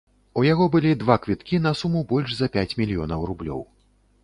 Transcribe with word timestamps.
У 0.41 0.45
яго 0.45 0.65
былі 0.75 0.93
два 1.03 1.17
квіткі 1.25 1.59
на 1.67 1.75
суму 1.83 2.01
больш 2.13 2.35
за 2.41 2.51
пяць 2.57 2.77
мільёнаў 2.83 3.29
рублёў. 3.33 3.61